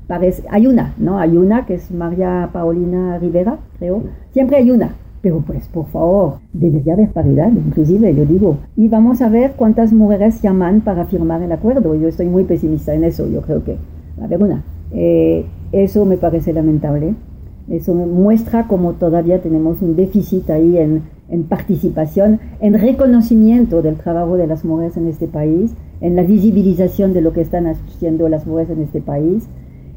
Parece, 0.07 0.45
hay 0.51 0.67
una, 0.67 0.95
¿no? 0.99 1.19
Hay 1.19 1.37
una 1.37 1.67
que 1.67 1.75
es 1.75 1.91
María 1.91 2.51
Paulina 2.53 3.19
Rivera, 3.19 3.59
creo. 3.79 4.03
Siempre 4.33 4.59
hay 4.59 4.71
una, 4.71 4.95
pero 5.27 5.41
pues, 5.41 5.67
por 5.67 5.87
favor, 5.87 6.35
debería 6.53 6.93
haber 6.93 7.11
paridad, 7.11 7.51
inclusive, 7.51 8.15
yo 8.15 8.25
digo. 8.25 8.59
Y 8.77 8.87
vamos 8.87 9.21
a 9.23 9.29
ver 9.29 9.55
cuántas 9.57 9.93
mujeres 9.93 10.41
llaman 10.41 10.83
para 10.83 11.05
firmar 11.07 11.43
el 11.43 11.51
acuerdo. 11.51 11.97
Yo 11.97 12.07
estoy 12.07 12.27
muy 12.27 12.45
pesimista 12.45 12.95
en 12.95 13.03
eso, 13.03 13.29
yo 13.29 13.41
creo 13.41 13.65
que 13.65 13.73
va 14.17 14.23
a 14.23 14.27
haber 14.27 14.41
una. 14.41 14.63
Eh, 14.93 15.45
eso 15.73 16.05
me 16.05 16.17
parece 16.17 16.53
lamentable. 16.53 17.15
Eso 17.69 17.93
muestra 17.93 18.69
cómo 18.69 18.93
todavía 18.93 19.43
tenemos 19.43 19.83
un 19.83 19.97
déficit 19.97 20.49
ahí 20.49 20.79
en, 20.79 21.03
en 21.29 21.43
participación, 21.43 22.39
en 22.61 22.75
reconocimiento 22.75 23.83
del 23.83 23.97
trabajo 23.97 24.37
de 24.37 24.47
las 24.47 24.65
mujeres 24.65 24.97
en 24.97 25.09
este 25.09 25.27
país, 25.27 25.75
en 26.01 26.15
la 26.15 26.23
visibilización 26.23 27.15
de 27.15 27.21
lo 27.21 27.33
que 27.33 27.41
están 27.41 27.67
haciendo 27.67 28.29
las 28.29 28.47
mujeres 28.47 28.71
en 28.71 28.85
este 28.85 29.01
país. 29.01 29.49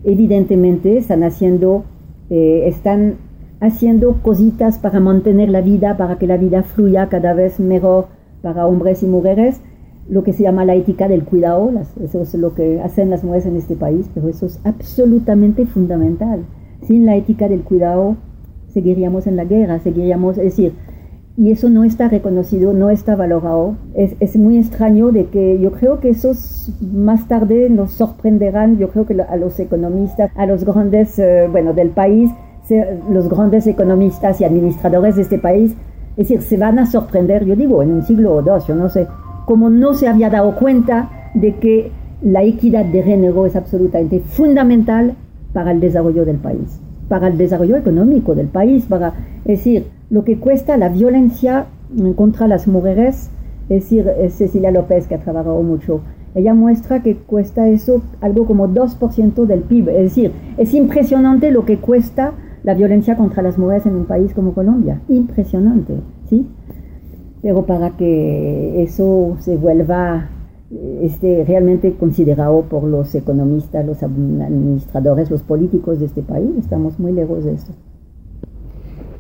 Evidentemente 0.03 0.97
están 0.97 1.21
haciendo, 1.21 1.83
eh, 2.31 2.63
están 2.65 3.28
haciendo 3.59 4.21
cositas 4.21 4.77
para 4.77 4.99
mantener 4.99 5.49
la 5.49 5.61
vida, 5.61 5.97
para 5.97 6.17
que 6.17 6.27
la 6.27 6.37
vida 6.37 6.63
fluya 6.63 7.09
cada 7.09 7.33
vez 7.33 7.59
mejor 7.59 8.07
para 8.41 8.65
hombres 8.65 9.03
y 9.03 9.05
mujeres, 9.05 9.59
lo 10.09 10.23
que 10.23 10.33
se 10.33 10.43
llama 10.43 10.65
la 10.65 10.75
ética 10.75 11.07
del 11.07 11.23
cuidado, 11.23 11.71
eso 12.03 12.21
es 12.21 12.33
lo 12.33 12.55
que 12.55 12.81
hacen 12.81 13.09
las 13.09 13.23
mujeres 13.23 13.45
en 13.45 13.57
este 13.57 13.75
país, 13.75 14.09
pero 14.13 14.29
eso 14.29 14.47
es 14.47 14.59
absolutamente 14.63 15.65
fundamental. 15.65 16.45
Sin 16.81 17.05
la 17.05 17.15
ética 17.15 17.47
del 17.47 17.61
cuidado 17.61 18.17
seguiríamos 18.69 19.27
en 19.27 19.35
la 19.35 19.45
guerra, 19.45 19.79
seguiríamos, 19.79 20.37
es 20.37 20.45
decir, 20.45 20.73
y 21.37 21.51
eso 21.51 21.69
no 21.69 21.85
está 21.85 22.09
reconocido, 22.09 22.73
no 22.73 22.89
está 22.89 23.15
valorado. 23.15 23.77
Es, 23.93 24.35
muy 24.35 24.57
extraño 24.57 25.11
de 25.11 25.27
que 25.27 25.57
yo 25.59 25.71
creo 25.71 26.01
que 26.01 26.09
esos 26.09 26.73
más 26.81 27.29
tarde 27.29 27.69
nos 27.69 27.91
sorprenderán, 27.91 28.77
yo 28.77 28.89
creo 28.89 29.05
que 29.05 29.21
a 29.21 29.37
los 29.37 29.57
economistas, 29.59 30.31
a 30.35 30.45
los 30.45 30.65
grandes, 30.65 31.17
eh, 31.17 31.47
bueno, 31.49 31.73
del 31.73 31.91
país, 31.91 32.29
los 33.09 33.29
grandes 33.29 33.67
economistas 33.67 34.39
y 34.41 34.45
administradores 34.45 35.15
de 35.15 35.23
este 35.23 35.39
país, 35.39 35.75
es 36.11 36.27
decir, 36.27 36.41
se 36.41 36.57
van 36.57 36.79
a 36.79 36.85
sorprender, 36.85 37.45
yo 37.45 37.55
digo, 37.55 37.81
en 37.81 37.91
un 37.91 38.03
siglo 38.03 38.33
o 38.33 38.41
dos, 38.41 38.67
yo 38.67 38.75
no 38.75 38.89
sé, 38.89 39.07
como 39.45 39.69
no 39.69 39.93
se 39.93 40.07
había 40.07 40.29
dado 40.29 40.55
cuenta 40.55 41.09
de 41.33 41.55
que 41.55 41.91
la 42.21 42.43
equidad 42.43 42.85
de 42.85 43.03
género 43.03 43.45
es 43.45 43.55
absolutamente 43.55 44.19
fundamental 44.19 45.15
para 45.53 45.71
el 45.71 45.79
desarrollo 45.79 46.25
del 46.25 46.37
país, 46.37 46.79
para 47.07 47.27
el 47.27 47.37
desarrollo 47.37 47.77
económico 47.77 48.35
del 48.35 48.47
país, 48.47 48.85
para, 48.85 49.13
es 49.45 49.59
decir, 49.59 49.87
lo 50.09 50.23
que 50.23 50.37
cuesta 50.37 50.77
la 50.77 50.89
violencia 50.89 51.67
contra 52.15 52.47
las 52.47 52.67
mujeres, 52.67 53.29
es 53.69 53.83
decir, 53.83 54.11
Cecilia 54.29 54.71
López, 54.71 55.07
que 55.07 55.15
ha 55.15 55.19
trabajado 55.19 55.61
mucho, 55.63 56.01
ella 56.35 56.53
muestra 56.53 57.01
que 57.01 57.15
cuesta 57.15 57.67
eso 57.67 58.01
algo 58.21 58.45
como 58.45 58.67
2% 58.67 59.45
del 59.45 59.61
PIB, 59.61 59.89
es 59.89 60.03
decir, 60.03 60.31
es 60.57 60.73
impresionante 60.73 61.51
lo 61.51 61.65
que 61.65 61.77
cuesta 61.77 62.33
la 62.69 62.75
violencia 62.75 63.15
contra 63.15 63.41
las 63.41 63.57
mujeres 63.57 63.87
en 63.87 63.95
un 63.95 64.05
país 64.05 64.31
como 64.35 64.53
Colombia. 64.53 65.01
Impresionante, 65.07 65.95
¿sí? 66.29 66.45
Pero 67.41 67.65
para 67.65 67.97
que 67.97 68.83
eso 68.83 69.37
se 69.39 69.57
vuelva 69.57 70.29
este, 71.01 71.45
realmente 71.47 71.93
considerado 71.93 72.61
por 72.61 72.83
los 72.83 73.15
economistas, 73.15 73.83
los 73.87 74.03
administradores, 74.03 75.31
los 75.31 75.41
políticos 75.41 75.99
de 75.99 76.05
este 76.05 76.21
país, 76.21 76.51
estamos 76.59 76.99
muy 76.99 77.11
lejos 77.11 77.43
de 77.43 77.53
eso. 77.53 77.73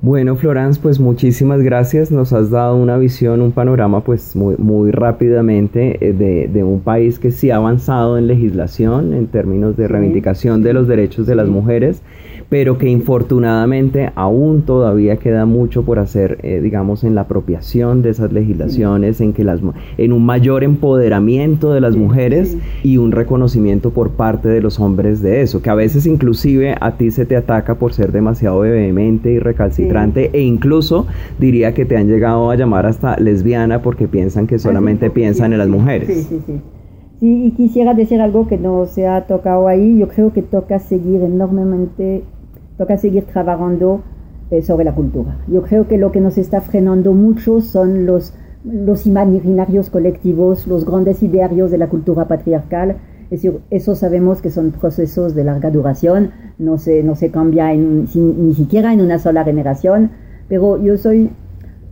Bueno, 0.01 0.37
Florence, 0.37 0.79
pues 0.81 0.97
muchísimas 0.97 1.61
gracias. 1.61 2.09
Nos 2.09 2.31
has 2.31 2.49
dado 2.49 2.77
una 2.77 2.97
visión, 2.97 3.41
un 3.41 3.51
panorama, 3.51 4.01
pues 4.01 4.33
muy, 4.33 4.55
muy 4.57 4.91
rápidamente 4.91 5.97
eh, 5.99 6.13
de, 6.13 6.47
de, 6.47 6.63
un 6.63 6.79
país 6.79 7.19
que 7.19 7.31
sí 7.31 7.51
ha 7.51 7.57
avanzado 7.57 8.17
en 8.17 8.25
legislación 8.25 9.13
en 9.13 9.27
términos 9.27 9.75
de 9.75 9.89
reivindicación 9.89 10.63
de 10.63 10.71
los 10.71 10.87
derechos 10.87 11.27
de 11.27 11.35
las 11.35 11.49
mujeres, 11.49 12.01
pero 12.47 12.77
que 12.77 12.87
infortunadamente 12.87 14.09
aún 14.15 14.61
todavía 14.61 15.17
queda 15.17 15.45
mucho 15.45 15.83
por 15.83 15.99
hacer, 15.99 16.37
eh, 16.43 16.61
digamos, 16.61 17.03
en 17.03 17.13
la 17.13 17.21
apropiación 17.21 18.01
de 18.01 18.11
esas 18.11 18.31
legislaciones, 18.31 19.19
en 19.19 19.33
que 19.33 19.43
las, 19.43 19.59
en 19.97 20.13
un 20.13 20.25
mayor 20.25 20.63
empoderamiento 20.63 21.73
de 21.73 21.81
las 21.81 21.97
mujeres 21.97 22.57
y 22.83 22.95
un 22.95 23.11
reconocimiento 23.11 23.89
por 23.89 24.11
parte 24.11 24.47
de 24.47 24.61
los 24.61 24.79
hombres 24.79 25.21
de 25.21 25.41
eso, 25.41 25.61
que 25.61 25.69
a 25.69 25.75
veces 25.75 26.05
inclusive 26.05 26.77
a 26.79 26.93
ti 26.93 27.11
se 27.11 27.25
te 27.25 27.35
ataca 27.35 27.75
por 27.75 27.91
ser 27.91 28.13
demasiado 28.13 28.61
vehemente 28.61 29.33
y 29.33 29.39
recalcitrante 29.39 29.88
e 30.33 30.41
incluso 30.41 31.07
diría 31.39 31.73
que 31.73 31.85
te 31.85 31.97
han 31.97 32.07
llegado 32.07 32.49
a 32.51 32.55
llamar 32.55 32.85
hasta 32.85 33.17
lesbiana 33.17 33.81
porque 33.81 34.07
piensan 34.07 34.47
que 34.47 34.59
solamente 34.59 35.09
piensan 35.09 35.53
en 35.53 35.59
las 35.59 35.67
mujeres. 35.67 36.07
Sí, 36.07 36.23
sí, 36.23 36.41
sí. 36.45 36.61
Sí, 37.19 37.47
y 37.47 37.51
quisiera 37.51 37.93
decir 37.93 38.21
algo 38.21 38.47
que 38.47 38.57
no 38.57 38.85
se 38.85 39.05
ha 39.05 39.27
tocado 39.27 39.67
ahí. 39.67 39.97
Yo 39.97 40.07
creo 40.07 40.31
que 40.31 40.41
toca 40.41 40.79
seguir 40.79 41.21
enormemente, 41.21 42.23
toca 42.77 42.97
seguir 42.97 43.25
trabajando 43.25 44.01
eh, 44.51 44.61
sobre 44.61 44.85
la 44.85 44.95
cultura. 44.95 45.37
Yo 45.47 45.61
creo 45.63 45.87
que 45.87 45.97
lo 45.97 46.13
que 46.13 46.21
nos 46.21 46.37
está 46.37 46.61
frenando 46.61 47.13
mucho 47.13 47.59
son 47.59 48.05
los, 48.05 48.33
los 48.63 49.05
imaginarios 49.05 49.89
colectivos, 49.89 50.65
los 50.65 50.85
grandes 50.85 51.21
idearios 51.21 51.71
de 51.71 51.77
la 51.77 51.87
cultura 51.87 52.25
patriarcal. 52.29 52.95
Es 53.31 53.43
decir, 53.43 53.59
eso 53.69 53.95
sabemos 53.95 54.41
que 54.41 54.49
son 54.49 54.71
procesos 54.71 55.35
de 55.35 55.43
larga 55.43 55.69
duración, 55.69 56.31
no 56.57 56.79
se, 56.79 57.03
no 57.03 57.15
se 57.15 57.29
cambia 57.29 57.73
en, 57.73 58.07
ni 58.15 58.55
siquiera 58.55 58.91
en 58.91 59.01
una 59.01 59.19
sola 59.19 59.43
generación, 59.43 60.09
pero 60.47 60.81
yo 60.81 60.97
soy 60.97 61.29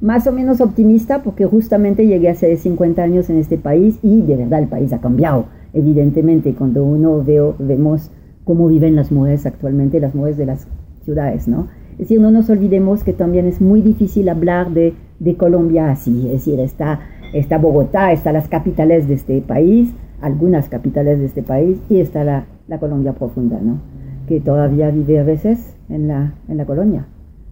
más 0.01 0.27
o 0.27 0.31
menos 0.31 0.61
optimista 0.61 1.23
porque 1.23 1.45
justamente 1.45 2.07
llegué 2.07 2.29
hace 2.29 2.55
50 2.57 3.01
años 3.01 3.29
en 3.29 3.37
este 3.37 3.57
país 3.57 3.99
y 4.01 4.21
de 4.21 4.35
verdad 4.35 4.61
el 4.61 4.67
país 4.67 4.93
ha 4.93 4.99
cambiado, 4.99 5.45
evidentemente, 5.73 6.53
cuando 6.53 6.83
uno 6.83 7.23
veo, 7.23 7.55
vemos 7.59 8.11
cómo 8.43 8.67
viven 8.67 8.95
las 8.95 9.11
mujeres 9.11 9.45
actualmente, 9.45 9.99
las 9.99 10.15
mujeres 10.15 10.37
de 10.37 10.45
las 10.45 10.67
ciudades, 11.03 11.47
¿no? 11.47 11.67
Es 11.93 11.99
decir, 11.99 12.19
no 12.19 12.31
nos 12.31 12.49
olvidemos 12.49 13.03
que 13.03 13.13
también 13.13 13.47
es 13.47 13.59
muy 13.59 13.81
difícil 13.81 14.29
hablar 14.29 14.71
de, 14.71 14.93
de 15.19 15.35
Colombia 15.35 15.91
así, 15.91 16.27
es 16.27 16.45
decir, 16.45 16.59
está, 16.59 16.99
está 17.33 17.57
Bogotá, 17.57 18.11
está 18.11 18.31
las 18.31 18.47
capitales 18.47 19.07
de 19.07 19.15
este 19.15 19.41
país, 19.41 19.93
algunas 20.21 20.69
capitales 20.69 21.19
de 21.19 21.25
este 21.25 21.43
país 21.43 21.77
y 21.89 21.99
está 21.99 22.23
la, 22.23 22.45
Colombia 22.79 23.13
profunda, 23.13 23.59
¿no? 23.61 23.79
que 24.27 24.41
todavía 24.41 24.89
vive 24.91 25.19
a 25.19 25.23
veces 25.23 25.75
en 25.89 26.07
la, 26.07 26.33
en 26.47 26.57
la 26.57 26.65
colonia. 26.65 27.05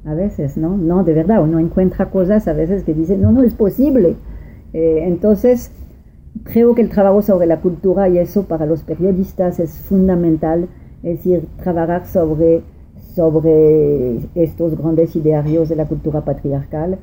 A 0.05 0.13
veces, 0.13 0.55
¿no? 0.55 0.77
No, 0.77 1.03
de 1.03 1.13
verdad, 1.13 1.41
uno 1.41 1.57
encuentra 1.57 2.11
cosas 2.11 2.47
a 2.47 2.53
veces 2.53 2.83
que 2.83 2.93
dicen, 2.93 3.21
no, 3.21 3.31
no 3.31 3.41
es 3.41 3.55
posible. 3.55 4.15
Eh, 4.73 4.99
entonces, 5.07 5.71
creo 6.43 6.75
que 6.75 6.81
el 6.81 6.89
trabajo 6.89 7.21
sobre 7.21 7.47
la 7.47 7.61
cultura 7.61 8.09
y 8.09 8.17
eso 8.17 8.43
para 8.43 8.65
los 8.65 8.83
periodistas 8.83 9.59
es 9.59 9.71
fundamental, 9.79 10.67
es 11.01 11.17
decir, 11.17 11.47
trabajar 11.63 12.05
sobre, 12.05 12.61
sobre 13.15 14.19
estos 14.35 14.77
grandes 14.77 15.15
idearios 15.15 15.69
de 15.69 15.75
la 15.75 15.85
cultura 15.85 16.21
patriarcal, 16.21 16.99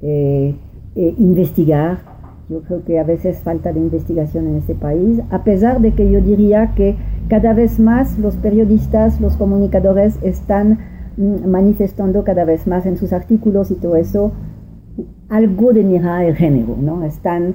eh, 0.00 0.54
eh, 0.96 1.14
investigar. 1.18 2.11
Yo 2.52 2.60
creo 2.60 2.84
que 2.84 2.98
a 2.98 3.04
veces 3.04 3.38
falta 3.38 3.72
de 3.72 3.80
investigación 3.80 4.46
en 4.46 4.56
este 4.56 4.74
país, 4.74 5.20
a 5.30 5.42
pesar 5.42 5.80
de 5.80 5.92
que 5.92 6.10
yo 6.10 6.20
diría 6.20 6.74
que 6.76 6.96
cada 7.28 7.54
vez 7.54 7.80
más 7.80 8.18
los 8.18 8.36
periodistas, 8.36 9.22
los 9.22 9.36
comunicadores 9.36 10.18
están 10.22 10.78
mm, 11.16 11.48
manifestando 11.48 12.24
cada 12.24 12.44
vez 12.44 12.66
más 12.66 12.84
en 12.84 12.98
sus 12.98 13.14
artículos 13.14 13.70
y 13.70 13.76
todo 13.76 13.96
eso 13.96 14.32
algo 15.30 15.72
de 15.72 15.82
mirada 15.82 16.18
de 16.18 16.34
género, 16.34 16.76
¿no? 16.78 17.04
Están, 17.04 17.54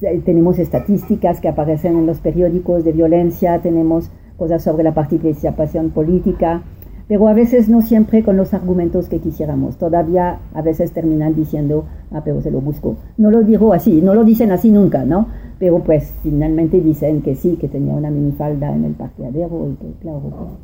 eh, 0.00 0.20
tenemos 0.24 0.58
estadísticas 0.58 1.40
que 1.40 1.46
aparecen 1.46 1.96
en 1.96 2.06
los 2.06 2.18
periódicos 2.18 2.84
de 2.84 2.90
violencia, 2.90 3.60
tenemos 3.60 4.10
cosas 4.36 4.64
sobre 4.64 4.82
la 4.82 4.92
participación 4.92 5.90
política, 5.90 6.62
pero 7.08 7.28
a 7.28 7.34
veces 7.34 7.68
no 7.68 7.82
siempre 7.82 8.22
con 8.22 8.36
los 8.36 8.54
argumentos 8.54 9.08
que 9.08 9.18
quisiéramos. 9.18 9.76
Todavía 9.76 10.38
a 10.54 10.62
veces 10.62 10.92
terminan 10.92 11.34
diciendo, 11.34 11.84
ah, 12.10 12.22
pero 12.24 12.40
se 12.40 12.50
lo 12.50 12.60
busco. 12.60 12.96
No 13.16 13.30
lo 13.30 13.42
digo 13.42 13.72
así, 13.72 14.00
no 14.00 14.14
lo 14.14 14.24
dicen 14.24 14.50
así 14.52 14.70
nunca, 14.70 15.04
¿no? 15.04 15.26
pero 15.62 15.78
pues 15.78 16.12
finalmente 16.24 16.80
dicen 16.80 17.22
que 17.22 17.36
sí, 17.36 17.56
que 17.56 17.68
tenía 17.68 17.94
una 17.94 18.10
minifalda 18.10 18.74
en 18.74 18.84
el 18.84 18.94
parqueadero 18.94 19.70
y 19.70 19.76
que 19.76 19.92
claro. 20.00 20.58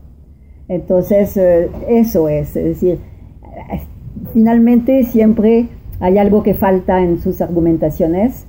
Entonces, 0.67 1.37
eh, 1.37 1.71
eso 1.89 2.29
es, 2.29 2.57
es 2.57 2.65
decir, 2.65 2.99
eh, 3.73 3.81
finalmente 4.33 5.05
siempre 5.05 5.69
hay 6.01 6.19
algo 6.19 6.43
que 6.43 6.55
falta 6.55 7.01
en 7.01 7.21
sus 7.21 7.41
argumentaciones, 7.41 8.49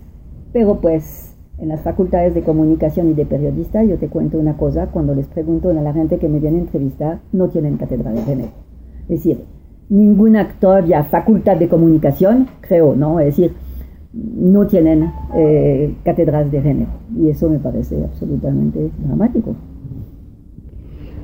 pero 0.52 0.82
pues 0.82 1.29
en 1.62 1.68
las 1.68 1.82
facultades 1.82 2.34
de 2.34 2.42
comunicación 2.42 3.10
y 3.10 3.14
de 3.14 3.26
periodista, 3.26 3.84
yo 3.84 3.98
te 3.98 4.08
cuento 4.08 4.38
una 4.38 4.56
cosa, 4.56 4.88
cuando 4.88 5.14
les 5.14 5.28
pregunto 5.28 5.70
a 5.70 5.74
la 5.74 5.94
gente 5.94 6.18
que 6.18 6.30
me 6.30 6.40
viene 6.40 6.58
a 6.58 6.62
entrevistar, 6.62 7.20
no 7.34 7.50
tienen 7.50 7.78
cátedra 7.78 8.12
de 8.12 8.22
género. 8.22 8.50
Es 9.04 9.24
decir, 9.24 9.44
ningún 9.90 10.36
actor 10.38 10.86
ya 10.86 11.04
facultad 11.04 11.58
de 11.58 11.68
comunicación, 11.68 12.48
creo, 12.62 12.96
¿no? 12.96 13.20
Es 13.20 13.36
decir, 13.38 13.54
no 14.14 14.68
tienen 14.68 15.12
eh, 15.36 15.96
cátedras 16.04 16.52
de 16.52 16.62
género 16.62 16.90
y 17.16 17.30
eso 17.30 17.50
me 17.50 17.60
parece 17.60 18.04
absolutamente 18.04 18.90
dramático. 19.06 19.56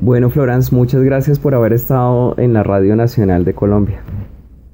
Bueno, 0.02 0.30
Florence, 0.30 0.76
muchas 0.76 1.02
gracias 1.02 1.40
por 1.40 1.56
haber 1.56 1.74
estado 1.74 2.38
en 2.38 2.54
la 2.54 2.64
Radio 2.64 2.96
Nacional 2.96 3.46
de 3.46 3.54
Colombia. 3.54 4.02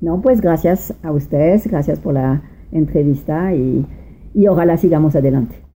No, 0.02 0.20
pues 0.22 0.42
gracias 0.42 0.96
a 1.04 1.12
ustedes, 1.12 1.68
gracias 1.68 2.00
por 2.00 2.16
la 2.16 2.42
entrevista 2.72 3.54
y, 3.54 3.86
y 4.34 4.48
ojalá 4.48 4.78
sigamos 4.78 5.16
adelante. 5.16 5.64